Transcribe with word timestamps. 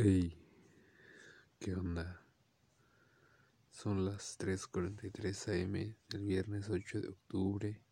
Hey, 0.00 0.32
¿qué 1.58 1.74
onda? 1.74 2.22
Son 3.72 4.04
las 4.04 4.38
3.43 4.38 5.60
am 5.60 5.72
del 6.08 6.24
viernes 6.24 6.70
8 6.70 7.00
de 7.00 7.08
octubre. 7.08 7.82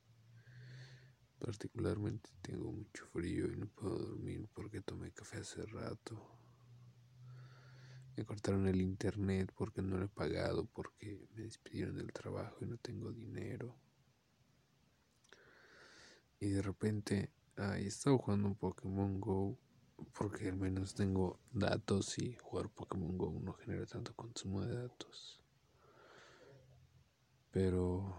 Particularmente 1.41 2.31
tengo 2.43 2.71
mucho 2.71 3.07
frío 3.07 3.51
y 3.51 3.57
no 3.57 3.67
puedo 3.67 3.99
dormir 3.99 4.49
porque 4.55 4.83
tomé 4.83 5.11
café 5.11 5.39
hace 5.39 5.67
rato. 5.67 6.25
Me 8.17 8.25
cortaron 8.25 8.69
el 8.69 8.81
internet 8.81 9.53
porque 9.57 9.83
no 9.83 9.99
lo 9.99 10.05
he 10.05 10.09
pagado, 10.09 10.67
porque 10.67 11.27
me 11.35 11.43
despidieron 11.43 11.97
del 11.97 12.13
trabajo 12.13 12.59
y 12.61 12.67
no 12.67 12.77
tengo 12.77 13.11
dinero. 13.11 13.75
Y 16.39 16.51
de 16.51 16.63
repente, 16.63 17.33
ahí 17.57 17.89
estaba 17.89 18.17
jugando 18.17 18.47
un 18.47 18.55
Pokémon 18.55 19.19
Go 19.19 19.59
porque 20.13 20.49
al 20.49 20.57
menos 20.57 20.95
tengo 20.95 21.39
datos 21.53 22.19
y 22.19 22.35
jugar 22.37 22.69
Pokémon 22.69 23.17
Go 23.17 23.39
no 23.43 23.53
genera 23.55 23.87
tanto 23.87 24.15
consumo 24.15 24.63
de 24.63 24.75
datos. 24.75 25.41
Pero 27.51 28.15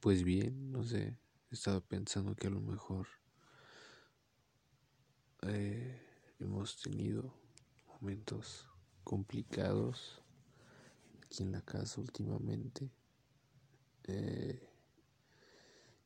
pues 0.00 0.22
bien, 0.22 0.72
no 0.72 0.82
sé, 0.84 1.18
estaba 1.50 1.80
pensando 1.80 2.34
que 2.34 2.46
a 2.46 2.50
lo 2.50 2.60
mejor 2.60 3.06
eh, 5.42 6.00
hemos 6.38 6.80
tenido 6.80 7.34
momentos 7.86 8.68
complicados 9.04 10.22
aquí 11.24 11.42
en 11.42 11.52
la 11.52 11.62
casa 11.62 12.00
últimamente. 12.00 12.90
Eh, 14.04 14.69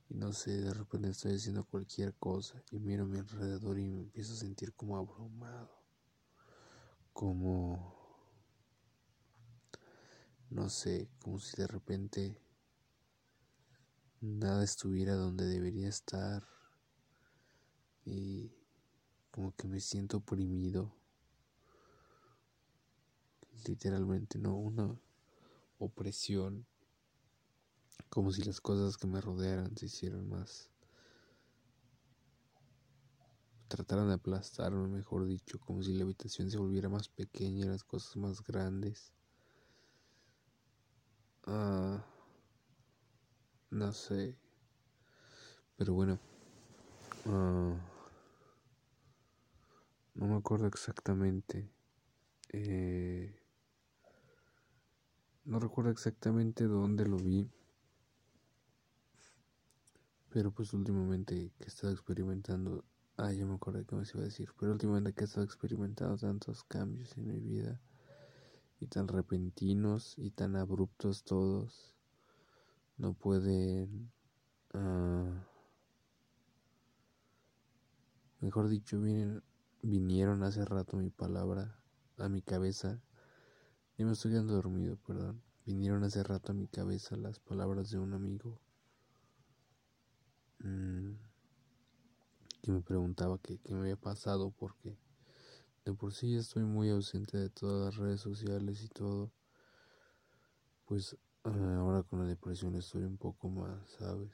y 0.09 0.15
no 0.15 0.33
sé, 0.33 0.61
de 0.61 0.75
repente 0.75 1.09
estoy 1.09 1.35
haciendo 1.35 1.65
cualquier 1.65 2.15
cosa 2.15 2.63
y 2.71 2.79
miro 2.79 3.05
a 3.05 3.07
mi 3.07 3.19
alrededor 3.19 3.79
y 3.79 3.89
me 3.89 4.01
empiezo 4.01 4.35
a 4.35 4.37
sentir 4.37 4.75
como 4.75 4.97
abrumado. 4.97 5.71
Como, 7.13 7.95
no 10.51 10.69
sé, 10.69 11.09
como 11.21 11.39
si 11.39 11.57
de 11.57 11.67
repente 11.67 12.37
nada 14.21 14.65
estuviera 14.65 15.15
donde 15.15 15.47
debería 15.47 15.89
estar 15.89 16.47
y 18.05 18.53
como 19.31 19.55
que 19.57 19.67
me 19.69 19.81
siento 19.81 20.19
oprimido. 20.19 20.95
Literalmente, 23.67 24.39
no 24.39 24.57
una 24.57 25.01
opresión 25.79 26.67
como 28.09 28.33
si 28.33 28.43
las 28.43 28.61
cosas 28.61 28.97
que 28.97 29.07
me 29.07 29.21
rodearan 29.21 29.77
se 29.77 29.87
hicieran 29.87 30.29
más 30.29 30.71
trataran 33.69 34.07
de 34.09 34.15
aplastarme, 34.15 34.87
mejor 34.87 35.27
dicho, 35.27 35.59
como 35.59 35.83
si 35.83 35.93
la 35.95 36.05
habitación 36.05 36.49
se 36.49 36.59
volviera 36.59 36.89
más 36.89 37.09
pequeña, 37.09 37.67
las 37.67 37.83
cosas 37.83 38.17
más 38.17 38.41
grandes. 38.43 39.13
Ah, 41.47 42.05
no 43.71 43.93
sé, 43.93 44.39
pero 45.77 45.93
bueno, 45.95 46.19
ah, 47.27 47.75
no 50.15 50.27
me 50.27 50.37
acuerdo 50.37 50.67
exactamente. 50.69 51.69
Eh, 52.53 53.35
no 55.45 55.59
recuerdo 55.59 55.91
exactamente 55.91 56.65
dónde 56.65 57.07
lo 57.07 57.17
vi. 57.17 57.51
Pero 60.35 60.51
pues 60.51 60.73
últimamente 60.73 61.53
que 61.57 61.63
he 61.63 61.69
estado 61.69 61.93
experimentando, 61.93 62.85
ah, 63.19 63.33
ya 63.33 63.47
me 63.47 63.55
acordé 63.55 63.85
que 63.85 63.95
me 63.95 64.03
iba 64.03 64.23
a 64.23 64.25
decir, 64.25 64.51
pero 64.59 64.73
últimamente 64.73 65.13
que 65.13 65.21
he 65.21 65.25
estado 65.27 65.47
experimentando 65.47 66.19
tantos 66.19 66.65
cambios 66.65 67.17
en 67.17 67.29
mi 67.29 67.39
vida 67.39 67.81
y 68.81 68.89
tan 68.89 69.07
repentinos 69.07 70.19
y 70.19 70.33
tan 70.33 70.57
abruptos 70.57 71.23
todos, 71.23 71.95
no 72.97 73.15
pueden, 73.15 74.11
uh, 74.75 75.35
mejor 78.41 78.69
dicho, 78.69 79.01
vienen, 79.01 79.41
vinieron 79.83 80.43
hace 80.43 80.65
rato 80.65 80.97
mi 80.97 81.11
palabra 81.11 81.79
a 82.19 82.29
mi 82.29 82.43
cabeza, 82.43 83.01
ya 83.97 84.05
me 84.05 84.11
estoy 84.11 84.33
quedando 84.33 84.55
dormido, 84.55 84.97
perdón, 85.07 85.45
vinieron 85.65 86.03
hace 86.03 86.25
rato 86.25 86.51
a 86.51 86.57
mi 86.57 86.67
cabeza 86.67 87.17
las 87.17 87.39
palabras 87.39 87.89
de 87.91 88.01
un 88.01 88.15
amigo 88.15 88.64
Mm, 90.65 91.19
que 92.63 92.73
me 92.73 92.81
preguntaba 92.81 93.39
qué 93.39 93.61
me 93.69 93.81
había 93.81 93.97
pasado 93.97 94.51
porque 94.51 94.97
de 95.85 95.93
por 95.93 96.15
sí 96.15 96.35
estoy 96.37 96.65
muy 96.65 96.89
ausente 96.89 97.37
de 97.37 97.51
todas 97.51 97.85
las 97.85 97.97
redes 97.97 98.23
sociales 98.23 98.83
y 98.83 98.89
todo. 98.89 99.31
Pues 100.87 101.19
eh, 101.45 101.75
ahora 101.79 102.03
con 102.03 102.21
la 102.21 102.25
depresión 102.25 102.75
estoy 102.77 103.05
un 103.05 103.19
poco 103.19 103.51
más, 103.51 103.87
¿sabes? 103.99 104.33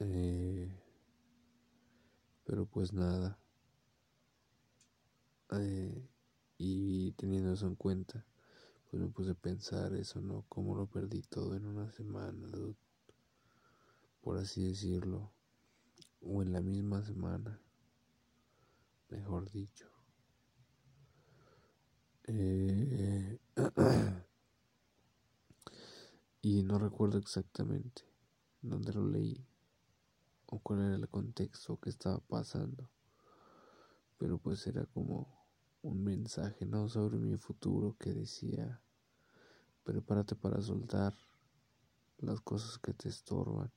Eh, 0.00 0.70
pero 2.44 2.66
pues 2.66 2.92
nada. 2.92 3.38
Eh, 5.52 6.08
y 6.58 7.12
teniendo 7.12 7.54
eso 7.54 7.66
en 7.66 7.76
cuenta, 7.76 8.26
pues 8.90 9.02
me 9.02 9.08
puse 9.08 9.30
a 9.30 9.34
pensar 9.34 9.94
eso, 9.94 10.20
¿no? 10.20 10.44
Cómo 10.50 10.74
lo 10.76 10.86
perdí 10.86 11.22
todo 11.22 11.56
en 11.56 11.64
una 11.64 11.90
semana, 11.92 12.48
por 14.22 14.38
así 14.38 14.68
decirlo, 14.68 15.32
o 16.20 16.42
en 16.42 16.52
la 16.52 16.60
misma 16.60 17.02
semana, 17.02 17.60
mejor 19.08 19.50
dicho. 19.50 19.88
Eh, 22.24 23.40
y 26.40 26.62
no 26.62 26.78
recuerdo 26.78 27.18
exactamente 27.18 28.04
dónde 28.62 28.92
lo 28.92 29.04
leí 29.04 29.44
o 30.46 30.60
cuál 30.60 30.82
era 30.82 30.94
el 30.94 31.08
contexto 31.08 31.80
que 31.80 31.90
estaba 31.90 32.20
pasando, 32.20 32.88
pero 34.18 34.38
pues 34.38 34.64
era 34.68 34.86
como 34.86 35.48
un 35.82 36.04
mensaje, 36.04 36.64
¿no? 36.64 36.88
Sobre 36.88 37.18
mi 37.18 37.36
futuro 37.38 37.96
que 37.98 38.12
decía, 38.12 38.80
prepárate 39.82 40.36
para 40.36 40.62
soltar 40.62 41.12
las 42.18 42.40
cosas 42.40 42.78
que 42.78 42.92
te 42.92 43.08
estorban 43.08 43.72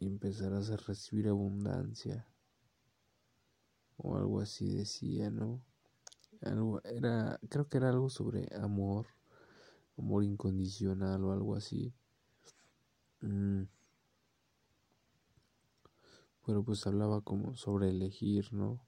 y 0.00 0.06
empezarás 0.06 0.70
a 0.70 0.76
recibir 0.76 1.28
abundancia 1.28 2.26
o 3.98 4.16
algo 4.16 4.40
así 4.40 4.68
decía, 4.68 5.30
¿no? 5.30 5.60
Algo 6.40 6.80
era, 6.84 7.40
creo 7.48 7.68
que 7.68 7.78
era 7.78 7.90
algo 7.90 8.08
sobre 8.08 8.48
amor, 8.54 9.06
amor 9.96 10.22
incondicional 10.24 11.24
o 11.24 11.32
algo 11.32 11.56
así. 11.56 11.92
Mm. 13.20 13.64
Pero 16.46 16.62
pues 16.62 16.86
hablaba 16.86 17.20
como 17.20 17.56
sobre 17.56 17.90
elegir, 17.90 18.52
¿no? 18.52 18.80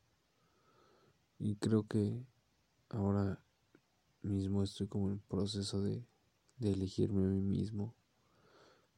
Y 1.38 1.56
creo 1.56 1.86
que 1.86 2.24
ahora 2.88 3.42
mismo 4.22 4.62
estoy 4.62 4.86
como 4.86 5.10
en 5.10 5.18
proceso 5.18 5.82
de, 5.82 6.06
de 6.58 6.72
elegirme 6.72 7.24
a 7.24 7.28
mí 7.28 7.40
mismo, 7.40 7.94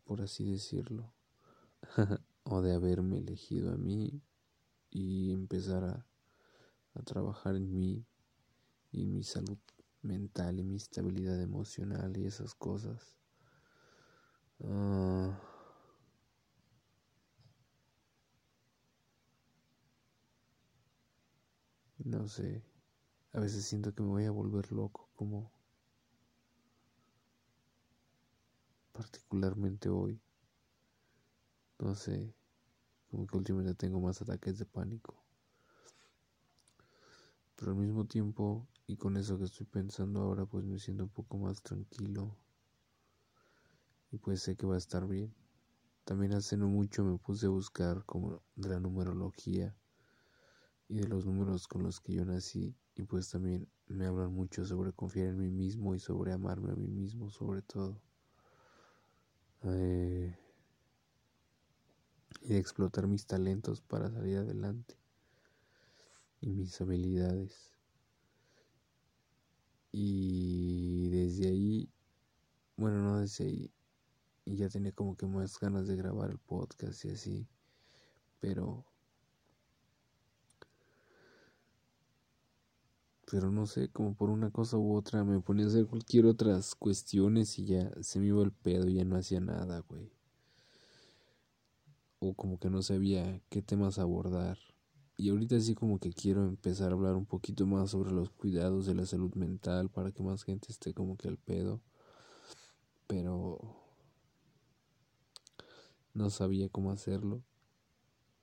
por 0.04 0.20
así 0.20 0.44
decirlo. 0.44 1.12
o 2.44 2.60
de 2.62 2.74
haberme 2.74 3.18
elegido 3.18 3.72
a 3.72 3.76
mí 3.76 4.22
y 4.90 5.32
empezar 5.32 5.84
a, 5.84 6.06
trabajar 7.04 7.56
en 7.56 7.74
mí 7.74 8.04
y 8.92 9.06
mi 9.06 9.24
salud 9.24 9.58
mental 10.02 10.58
y 10.60 10.62
mi 10.62 10.76
estabilidad 10.76 11.40
emocional 11.40 12.16
y 12.16 12.26
esas 12.26 12.54
cosas. 12.54 13.16
Ah, 14.64 15.40
no 22.04 22.28
sé, 22.28 22.62
a 23.32 23.40
veces 23.40 23.64
siento 23.64 23.94
que 23.94 24.02
me 24.02 24.10
voy 24.10 24.24
a 24.26 24.30
volver 24.30 24.70
loco, 24.70 25.08
como 25.16 25.50
particularmente 28.92 29.88
hoy. 29.88 30.20
No 31.82 31.96
sé, 31.96 32.32
como 33.10 33.26
que 33.26 33.36
últimamente 33.36 33.74
tengo 33.74 34.00
más 34.00 34.22
ataques 34.22 34.56
de 34.56 34.64
pánico. 34.64 35.16
Pero 37.56 37.72
al 37.72 37.76
mismo 37.76 38.04
tiempo, 38.04 38.68
y 38.86 38.96
con 38.96 39.16
eso 39.16 39.36
que 39.36 39.46
estoy 39.46 39.66
pensando 39.66 40.20
ahora, 40.20 40.46
pues 40.46 40.64
me 40.64 40.78
siento 40.78 41.02
un 41.02 41.10
poco 41.10 41.38
más 41.38 41.60
tranquilo. 41.60 42.36
Y 44.12 44.18
pues 44.18 44.42
sé 44.42 44.54
que 44.54 44.64
va 44.64 44.76
a 44.76 44.78
estar 44.78 45.08
bien. 45.08 45.34
También 46.04 46.34
hace 46.34 46.56
no 46.56 46.68
mucho 46.68 47.02
me 47.02 47.18
puse 47.18 47.46
a 47.46 47.48
buscar 47.48 48.04
como 48.04 48.40
de 48.54 48.68
la 48.68 48.78
numerología 48.78 49.74
y 50.88 51.00
de 51.00 51.08
los 51.08 51.26
números 51.26 51.66
con 51.66 51.82
los 51.82 51.98
que 51.98 52.12
yo 52.12 52.24
nací. 52.24 52.76
Y 52.94 53.02
pues 53.02 53.28
también 53.28 53.68
me 53.88 54.06
hablan 54.06 54.32
mucho 54.32 54.64
sobre 54.64 54.92
confiar 54.92 55.30
en 55.30 55.38
mí 55.40 55.50
mismo 55.50 55.96
y 55.96 55.98
sobre 55.98 56.30
amarme 56.32 56.70
a 56.70 56.76
mí 56.76 56.86
mismo 56.86 57.28
sobre 57.28 57.62
todo. 57.62 58.00
Eh, 59.64 60.36
y 62.40 62.48
de 62.48 62.58
explotar 62.58 63.06
mis 63.06 63.26
talentos 63.26 63.80
para 63.80 64.10
salir 64.10 64.38
adelante 64.38 64.96
y 66.40 66.50
mis 66.50 66.80
habilidades. 66.80 67.72
Y 69.92 71.08
desde 71.10 71.48
ahí, 71.48 71.90
bueno, 72.76 73.02
no 73.02 73.18
desde 73.20 73.44
ahí, 73.44 73.70
ya 74.46 74.68
tenía 74.68 74.92
como 74.92 75.16
que 75.16 75.26
más 75.26 75.58
ganas 75.58 75.86
de 75.86 75.96
grabar 75.96 76.30
el 76.30 76.38
podcast 76.38 77.04
y 77.04 77.10
así, 77.10 77.48
pero 78.40 78.84
pero 83.30 83.50
no 83.50 83.64
sé, 83.64 83.88
como 83.88 84.14
por 84.14 84.28
una 84.28 84.50
cosa 84.50 84.76
u 84.76 84.94
otra 84.94 85.24
me 85.24 85.40
ponía 85.40 85.64
a 85.64 85.68
hacer 85.68 85.86
cualquier 85.86 86.26
otras 86.26 86.74
cuestiones 86.74 87.58
y 87.58 87.64
ya 87.64 87.90
se 88.02 88.20
me 88.20 88.26
iba 88.26 88.42
el 88.42 88.52
pedo 88.52 88.88
y 88.88 88.94
ya 88.96 89.04
no 89.06 89.16
hacía 89.16 89.40
nada, 89.40 89.80
güey. 89.88 90.12
O 92.24 92.34
como 92.34 92.60
que 92.60 92.70
no 92.70 92.82
sabía 92.82 93.42
qué 93.48 93.62
temas 93.62 93.98
abordar. 93.98 94.56
Y 95.16 95.30
ahorita 95.30 95.58
sí 95.58 95.74
como 95.74 95.98
que 95.98 96.12
quiero 96.12 96.44
empezar 96.44 96.92
a 96.92 96.94
hablar 96.94 97.16
un 97.16 97.26
poquito 97.26 97.66
más 97.66 97.90
sobre 97.90 98.12
los 98.12 98.30
cuidados 98.30 98.86
de 98.86 98.94
la 98.94 99.06
salud 99.06 99.34
mental 99.34 99.90
para 99.90 100.12
que 100.12 100.22
más 100.22 100.44
gente 100.44 100.68
esté 100.70 100.94
como 100.94 101.16
que 101.16 101.26
al 101.26 101.36
pedo. 101.36 101.80
Pero 103.08 103.58
no 106.14 106.30
sabía 106.30 106.68
cómo 106.68 106.92
hacerlo. 106.92 107.42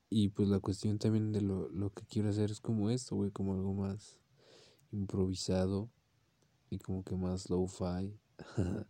Y 0.09 0.27
pues 0.27 0.49
la 0.49 0.59
cuestión 0.59 0.99
también 0.99 1.31
de 1.31 1.39
lo, 1.39 1.69
lo 1.69 1.93
que 1.93 2.03
quiero 2.03 2.27
hacer 2.27 2.51
es 2.51 2.59
como 2.59 2.89
esto, 2.89 3.15
güey, 3.15 3.31
como 3.31 3.53
algo 3.53 3.73
más 3.73 4.19
improvisado 4.91 5.89
y 6.69 6.79
como 6.79 7.05
que 7.05 7.15
más 7.15 7.49
low-fi. 7.49 8.13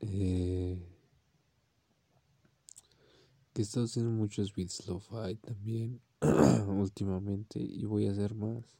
eh, 0.00 0.95
que 3.56 3.62
he 3.62 3.64
estado 3.64 3.86
haciendo 3.86 4.10
muchos 4.10 4.54
beats 4.54 4.86
lo-fi 4.86 5.34
también 5.36 6.02
últimamente 6.68 7.58
y 7.58 7.86
voy 7.86 8.06
a 8.06 8.10
hacer 8.10 8.34
más. 8.34 8.76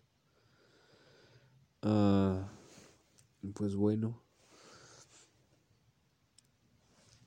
Ah, 1.81 2.53
pues 3.55 3.75
bueno. 3.75 4.23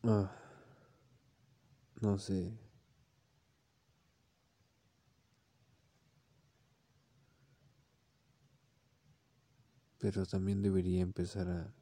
Ah, 0.03 0.31
no 2.01 2.19
sé. 2.19 2.55
pero 9.97 10.25
también 10.25 10.61
debería 10.61 11.01
empezar 11.01 11.49
a, 11.49 11.73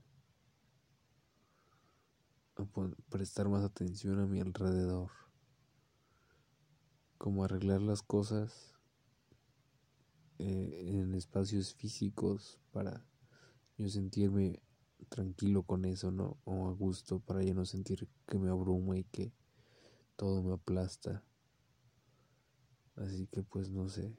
prestar 3.09 3.49
más 3.49 3.65
atención 3.65 4.19
a 4.19 4.25
mi 4.25 4.39
alrededor, 4.39 5.11
como 7.17 7.43
arreglar 7.43 7.81
las 7.81 8.01
cosas 8.01 8.75
eh, 10.39 10.99
en 10.99 11.15
espacios 11.15 11.73
físicos 11.73 12.59
para 12.71 13.05
yo 13.77 13.89
sentirme 13.89 14.61
tranquilo 15.09 15.63
con 15.63 15.85
eso, 15.85 16.11
¿no? 16.11 16.37
O 16.43 16.67
a 16.67 16.73
gusto 16.73 17.19
para 17.19 17.43
ya 17.43 17.53
no 17.53 17.65
sentir 17.65 18.07
que 18.27 18.37
me 18.37 18.49
abruma 18.49 18.97
y 18.97 19.03
que 19.03 19.33
todo 20.15 20.43
me 20.43 20.53
aplasta. 20.53 21.23
Así 22.95 23.27
que 23.27 23.43
pues 23.43 23.69
no 23.69 23.89
sé. 23.89 24.15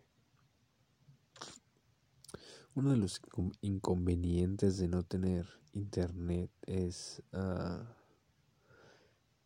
Uno 2.75 2.91
de 2.91 2.97
los 2.97 3.21
inconvenientes 3.61 4.77
de 4.77 4.89
no 4.89 5.03
tener 5.03 5.49
internet 5.73 6.51
es 6.67 7.23
uh, 7.33 7.98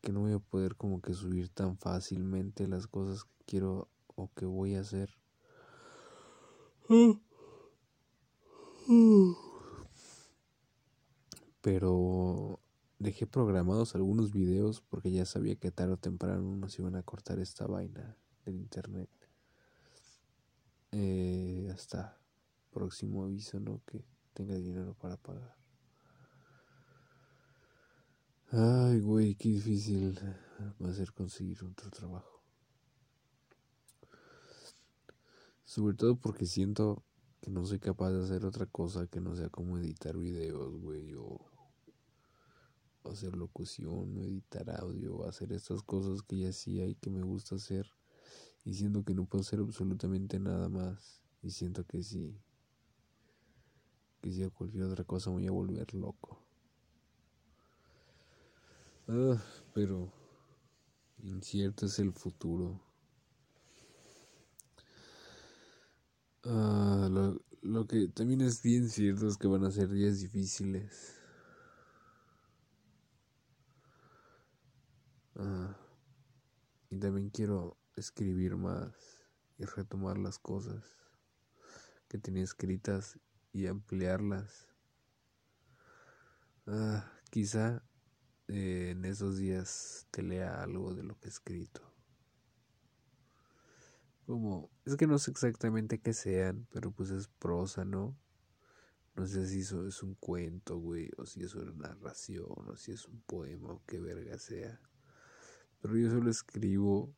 que 0.03 0.13
no 0.13 0.21
voy 0.21 0.33
a 0.33 0.39
poder 0.41 0.77
como 0.77 1.01
que 1.01 1.15
subir 1.15 1.49
tan 1.49 1.79
fácilmente 1.79 2.67
las 2.67 2.87
cosas 2.87 3.25
que 3.25 3.45
quiero 3.47 3.89
o 4.15 4.31
que 4.35 4.45
voy 4.45 4.75
a 4.75 4.81
hacer. 4.81 5.17
Pero 11.63 12.61
dejé 12.99 13.27
programados 13.27 13.95
algunos 13.95 14.33
videos 14.33 14.81
porque 14.81 15.13
ya 15.13 15.25
sabía 15.25 15.57
que 15.57 15.71
tarde 15.71 15.95
o 15.95 15.97
temprano 15.97 16.57
nos 16.57 16.79
iban 16.79 16.97
a 16.97 17.03
cortar 17.03 17.39
esta 17.39 17.67
vaina 17.67 18.17
del 18.45 18.57
internet. 18.57 19.09
Eh, 20.91 21.71
hasta 21.73 22.19
próximo 22.73 23.25
aviso, 23.25 23.61
¿no? 23.61 23.81
Que 23.87 24.05
tenga 24.35 24.57
dinero 24.57 24.95
para 25.01 25.17
pagar. 25.17 25.62
Ay, 28.55 29.01
güey, 29.01 29.35
qué 29.35 29.49
difícil 29.49 30.19
va 30.79 30.91
a 30.91 30.93
ser 30.93 31.11
conseguir 31.15 31.65
otro 31.65 31.91
trabajo. 31.91 32.43
Sobre 35.65 35.97
todo 35.97 36.17
porque 36.17 36.45
siento 36.45 37.03
que 37.41 37.51
no 37.51 37.65
soy 37.65 37.79
capaz 37.79 38.11
de 38.11 38.23
hacer 38.23 38.45
otra 38.45 38.67
cosa 38.67 39.07
que 39.07 39.23
no 39.23 39.35
sea 39.35 39.49
como 39.49 39.79
editar 39.79 40.19
videos, 40.19 40.79
güey, 40.83 41.15
o 41.15 41.41
hacer 43.05 43.35
locución, 43.39 44.19
o 44.19 44.21
editar 44.21 44.69
audio, 44.83 45.17
o 45.17 45.27
hacer 45.27 45.51
estas 45.55 45.83
cosas 45.83 46.21
que 46.21 46.41
ya 46.41 46.51
hacía 46.51 46.87
y 46.87 46.95
que 46.95 47.09
me 47.09 47.23
gusta 47.23 47.55
hacer. 47.55 47.87
Y 48.67 48.75
siento 48.75 49.03
que 49.03 49.15
no 49.15 49.25
puedo 49.25 49.41
hacer 49.41 49.61
absolutamente 49.61 50.39
nada 50.39 50.69
más. 50.69 51.23
Y 51.41 51.53
siento 51.53 51.85
que 51.85 52.03
sí, 52.03 52.39
que 54.21 54.31
si 54.31 54.43
a 54.43 54.51
cualquier 54.51 54.85
otra 54.85 55.05
cosa 55.05 55.31
voy 55.31 55.47
a 55.47 55.51
volver 55.53 55.95
loco. 55.95 56.52
Ah, 59.15 59.37
pero 59.75 60.11
incierto 61.23 61.87
es 61.87 61.99
el 62.01 62.13
futuro. 62.13 62.81
Ah, 66.45 67.09
lo, 67.11 67.43
lo 67.63 67.87
que 67.87 68.07
también 68.09 68.41
es 68.43 68.63
bien 68.63 68.89
cierto 68.89 69.27
es 69.29 69.37
que 69.37 69.49
van 69.49 69.65
a 69.65 69.71
ser 69.73 69.89
días 69.91 70.21
difíciles. 70.21 71.17
Ah, 75.37 75.77
y 76.91 76.97
también 76.99 77.31
quiero 77.31 77.77
escribir 77.97 78.57
más 78.57 78.95
y 79.59 79.65
retomar 79.65 80.17
las 80.19 80.39
cosas 80.39 80.85
que 82.09 82.19
tenía 82.19 82.45
escritas 82.45 83.19
y 83.53 83.67
ampliarlas. 83.67 84.69
Ah, 86.67 87.05
quizá 87.31 87.83
eh, 88.55 88.91
en 88.91 89.07
esos 89.07 89.39
días 89.39 90.07
te 90.11 90.23
lea 90.23 90.63
algo 90.63 90.95
de 90.95 91.03
lo 91.03 91.19
que 91.19 91.29
he 91.29 91.31
escrito. 91.31 91.81
Como, 94.27 94.71
es 94.85 94.97
que 94.97 95.07
no 95.07 95.19
sé 95.19 95.31
exactamente 95.31 96.01
qué 96.01 96.13
sean, 96.13 96.67
pero 96.71 96.91
pues 96.91 97.11
es 97.11 97.29
prosa, 97.29 97.87
¿no? 97.87 98.15
No 99.17 99.27
sé 99.27 99.47
si 99.47 99.61
eso 99.61 99.87
es 99.87 100.03
un 100.03 100.15
cuento, 100.17 100.77
güey, 100.77 101.11
o 101.17 101.25
si 101.25 101.43
es 101.43 101.55
una 101.55 101.73
narración, 101.73 102.69
o 102.69 102.77
si 102.77 102.93
es 102.93 103.07
un 103.07 103.23
poema, 103.23 103.73
o 103.73 103.83
qué 103.87 104.01
verga 104.01 104.39
sea. 104.39 104.79
Pero 105.81 105.97
yo 105.97 106.11
solo 106.11 106.31
escribo, 106.31 107.15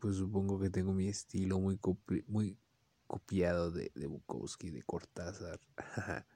pues 0.00 0.16
supongo 0.16 0.60
que 0.60 0.68
tengo 0.68 0.92
mi 0.92 1.08
estilo 1.08 1.58
muy, 1.60 1.80
muy 2.26 2.58
copiado 3.06 3.70
de, 3.70 3.90
de 3.94 4.06
Bukowski, 4.06 4.70
de 4.70 4.82
Cortázar. 4.82 5.60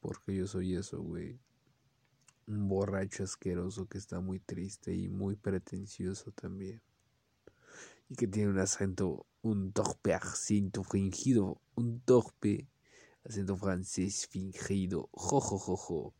Porque 0.00 0.36
yo 0.36 0.46
soy 0.46 0.74
eso, 0.74 1.00
güey. 1.00 1.40
Un 2.50 2.68
borracho 2.68 3.22
asqueroso 3.22 3.86
que 3.86 3.96
está 3.96 4.20
muy 4.20 4.40
triste 4.40 4.92
y 4.92 5.08
muy 5.08 5.36
pretencioso 5.36 6.32
también. 6.32 6.82
Y 8.08 8.16
que 8.16 8.26
tiene 8.26 8.50
un 8.50 8.58
acento, 8.58 9.26
un 9.42 9.72
torpe 9.72 10.14
acento 10.14 10.82
fingido, 10.82 11.60
un 11.76 12.00
torpe 12.00 12.68
acento 13.24 13.56
francés 13.56 14.26
fingido. 14.26 15.08
Jo, 15.12 15.40
jo, 15.40 15.58
jo, 15.58 15.76
jo. 15.76 16.14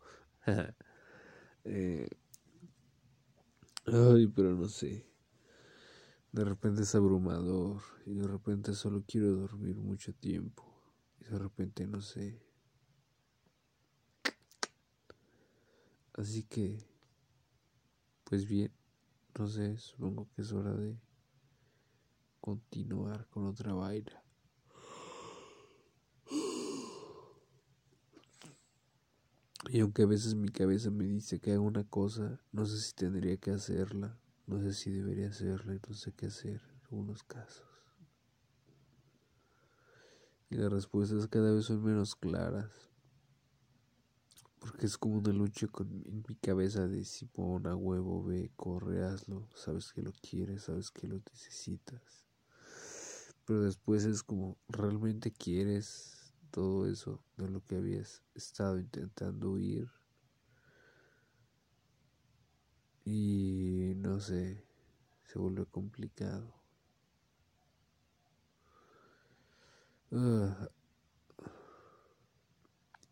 eh, 1.64 2.08
ay, 3.86 4.26
pero 4.28 4.54
no 4.54 4.68
sé. 4.68 5.04
De 6.32 6.44
repente 6.44 6.82
es 6.82 6.94
abrumador 6.94 7.82
y 8.06 8.14
de 8.14 8.26
repente 8.26 8.74
solo 8.74 9.02
quiero 9.06 9.32
dormir 9.32 9.76
mucho 9.76 10.14
tiempo 10.14 10.64
y 11.20 11.24
de 11.24 11.38
repente 11.38 11.86
no 11.86 12.00
sé. 12.00 12.40
Así 16.20 16.42
que, 16.42 16.76
pues 18.24 18.46
bien, 18.46 18.70
no 19.38 19.46
sé, 19.46 19.78
supongo 19.78 20.28
que 20.36 20.42
es 20.42 20.52
hora 20.52 20.74
de 20.74 21.00
continuar 22.42 23.26
con 23.28 23.46
otra 23.46 23.72
vaina. 23.72 24.22
Y 29.70 29.80
aunque 29.80 30.02
a 30.02 30.06
veces 30.06 30.34
mi 30.34 30.50
cabeza 30.50 30.90
me 30.90 31.04
dice 31.04 31.40
que 31.40 31.52
haga 31.52 31.60
una 31.60 31.84
cosa, 31.84 32.38
no 32.52 32.66
sé 32.66 32.78
si 32.80 32.92
tendría 32.92 33.38
que 33.38 33.52
hacerla. 33.52 34.20
No 34.46 34.60
sé 34.60 34.74
si 34.74 34.90
debería 34.90 35.30
hacerlo 35.30 35.72
y 35.72 35.80
no 35.88 35.94
sé 35.94 36.12
qué 36.12 36.26
hacer 36.26 36.60
en 36.60 36.80
algunos 36.82 37.22
casos. 37.22 37.66
Y 40.50 40.56
las 40.56 40.70
respuestas 40.70 41.28
cada 41.28 41.50
vez 41.50 41.64
son 41.64 41.82
menos 41.82 42.14
claras. 42.14 42.89
Porque 44.60 44.86
es 44.86 44.98
como 44.98 45.18
una 45.18 45.32
lucha 45.32 45.66
con, 45.68 45.88
en 46.06 46.22
mi 46.28 46.34
cabeza 46.36 46.86
de 46.86 47.04
si 47.04 47.24
pon 47.24 47.66
a 47.66 47.74
huevo, 47.74 48.22
ve, 48.22 48.52
corre, 48.56 49.02
hazlo. 49.02 49.48
Sabes 49.54 49.92
que 49.92 50.02
lo 50.02 50.12
quieres, 50.12 50.64
sabes 50.64 50.90
que 50.90 51.08
lo 51.08 51.16
necesitas. 51.32 52.26
Pero 53.46 53.62
después 53.62 54.04
es 54.04 54.22
como, 54.22 54.58
¿realmente 54.68 55.32
quieres 55.32 56.34
todo 56.50 56.86
eso 56.86 57.24
de 57.36 57.48
lo 57.48 57.64
que 57.64 57.76
habías 57.76 58.22
estado 58.34 58.78
intentando 58.78 59.52
huir? 59.52 59.88
Y 63.04 63.94
no 63.96 64.20
sé, 64.20 64.62
se 65.24 65.38
vuelve 65.38 65.64
complicado. 65.66 66.54
Uh, 70.12 70.52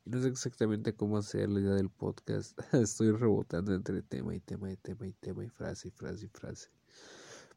no 0.08 0.22
sé 0.22 0.28
exactamente 0.28 0.94
cómo 0.94 1.18
hacer 1.18 1.50
la 1.50 1.60
idea 1.60 1.74
del 1.74 1.90
podcast. 1.90 2.58
Estoy 2.72 3.12
rebotando 3.12 3.74
entre 3.74 4.00
tema 4.02 4.34
y 4.34 4.40
tema 4.40 4.72
y 4.72 4.76
tema 4.76 5.06
y 5.06 5.12
tema 5.12 5.44
y 5.44 5.50
frase 5.50 5.88
y 5.88 5.90
frase 5.90 6.24
y 6.24 6.28
frase. 6.28 6.70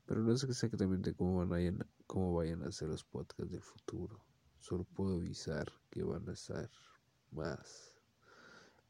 Pero 0.06 0.22
no 0.22 0.36
sé 0.36 0.48
exactamente 0.48 1.14
cómo 1.14 1.46
vayan, 1.48 1.88
cómo 2.08 2.34
vayan 2.34 2.64
a 2.64 2.72
ser 2.74 2.90
los 2.90 3.06
podcasts 3.06 3.54
del 3.54 3.62
futuro. 3.62 4.20
Solo 4.60 4.84
puedo 4.84 5.16
avisar 5.16 5.72
que 5.90 6.04
van 6.04 6.28
a 6.28 6.34
estar 6.34 6.70
más. 7.32 7.96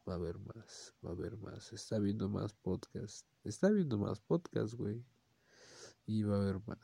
Va 0.10 0.14
a 0.14 0.16
haber 0.16 0.40
más, 0.40 0.96
va 1.06 1.12
a 1.12 1.14
haber 1.14 1.38
más. 1.38 1.72
Está 1.72 2.00
viendo 2.00 2.30
más 2.30 2.54
podcasts. 2.54 3.28
Está 3.44 3.70
viendo 3.70 4.00
más 4.00 4.20
podcasts, 4.22 4.74
güey. 4.74 5.06
Y 6.08 6.24
va 6.24 6.38
a 6.38 6.42
haber 6.42 6.62
más. 6.66 6.80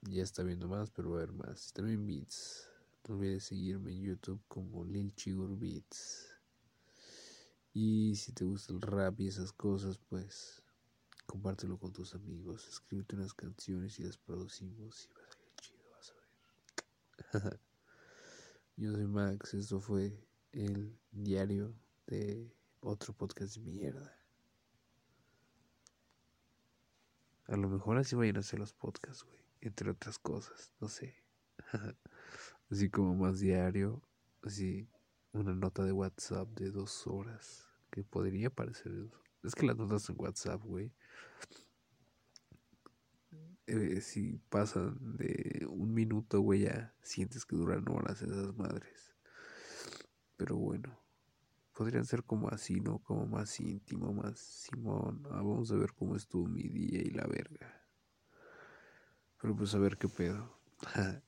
Ya 0.00 0.22
está 0.22 0.42
viendo 0.42 0.68
más, 0.68 0.90
pero 0.90 1.10
va 1.10 1.20
a 1.20 1.22
haber 1.24 1.34
más. 1.34 1.70
También 1.74 2.06
beats. 2.06 2.77
No 3.08 3.14
olvides 3.14 3.44
seguirme 3.44 3.92
en 3.92 4.02
YouTube 4.02 4.42
como 4.48 4.84
Lil 4.84 5.14
Chigur. 5.14 5.58
Y 7.72 8.14
si 8.16 8.32
te 8.32 8.44
gusta 8.44 8.74
el 8.74 8.82
rap 8.82 9.18
y 9.20 9.28
esas 9.28 9.50
cosas, 9.50 9.96
pues 9.96 10.62
compártelo 11.24 11.78
con 11.78 11.90
tus 11.90 12.14
amigos. 12.14 12.68
Escríbete 12.68 13.16
unas 13.16 13.32
canciones 13.32 13.98
y 13.98 14.02
las 14.02 14.18
producimos 14.18 15.06
y 15.06 15.14
va 15.14 15.18
a 15.18 15.22
salir 15.22 15.54
chido, 15.62 15.90
vas 15.90 16.12
a 17.32 17.40
ver. 17.40 17.60
Yo 18.76 18.92
soy 18.92 19.06
Max, 19.06 19.54
esto 19.54 19.80
fue 19.80 20.22
el 20.52 20.94
diario 21.10 21.74
de 22.06 22.54
otro 22.80 23.14
podcast 23.14 23.56
de 23.56 23.62
mierda. 23.62 24.14
A 27.46 27.56
lo 27.56 27.70
mejor 27.70 27.96
así 27.96 28.14
vayan 28.14 28.36
a 28.36 28.42
ser 28.42 28.58
los 28.58 28.74
podcasts, 28.74 29.24
güey. 29.24 29.40
Entre 29.62 29.90
otras 29.90 30.18
cosas, 30.18 30.74
no 30.78 30.90
sé. 30.90 31.16
así 32.70 32.90
como 32.90 33.14
más 33.14 33.40
diario, 33.40 34.02
así 34.42 34.88
una 35.32 35.54
nota 35.54 35.84
de 35.84 35.92
WhatsApp 35.92 36.48
de 36.58 36.70
dos 36.70 37.06
horas, 37.06 37.66
que 37.90 38.04
podría 38.04 38.50
parecer... 38.50 39.10
Es 39.44 39.54
que 39.54 39.66
las 39.66 39.76
notas 39.76 40.08
en 40.10 40.16
WhatsApp, 40.18 40.62
güey, 40.64 40.92
eh, 43.68 44.00
si 44.00 44.38
pasan 44.48 44.96
de 45.18 45.66
un 45.68 45.92
minuto, 45.92 46.40
güey, 46.40 46.62
ya 46.62 46.94
sientes 47.02 47.44
que 47.44 47.54
duran 47.54 47.84
horas 47.88 48.22
esas 48.22 48.56
madres. 48.56 49.14
Pero 50.38 50.56
bueno, 50.56 50.98
podrían 51.74 52.06
ser 52.06 52.24
como 52.24 52.48
así, 52.48 52.80
¿no? 52.80 53.00
Como 53.00 53.26
más 53.26 53.60
íntimo, 53.60 54.14
más 54.14 54.38
Simón. 54.38 55.22
Ah, 55.26 55.42
vamos 55.42 55.70
a 55.70 55.76
ver 55.76 55.92
cómo 55.92 56.16
estuvo 56.16 56.46
mi 56.48 56.62
día 56.62 57.02
y 57.02 57.10
la 57.10 57.26
verga. 57.26 57.84
Pero 59.40 59.54
pues 59.54 59.74
a 59.74 59.78
ver 59.78 59.98
qué 59.98 60.08
pedo. 60.08 60.58